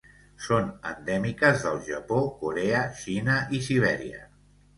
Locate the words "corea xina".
2.41-3.37